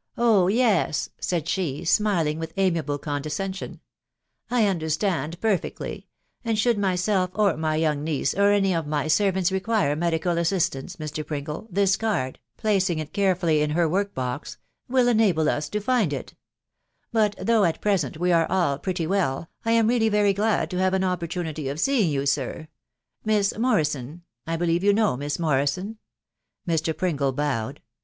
[0.16, 3.80] "Oh yes!" said she, smiling with amiable condescension,
[4.48, 7.82] 'I understand perfectly;...* and &wft& m^wtt, or my THE WIDOW BABXABY.
[7.82, 11.26] 289 young niece, or any of my servants require medical assistance, Mr.
[11.26, 14.58] Pringle, this card (placing it carefully in her work box)
[14.88, 16.36] will enable us to find it
[17.10, 20.78] But, though at present we are all pretty well, I am really very glad to
[20.78, 22.68] have an opportunity of seeing you, air...•
[23.24, 25.98] Miss Morrison •..* I believe you know Miss Morrison?....
[26.64, 26.96] (Mr.
[26.96, 27.80] Pringle bowed)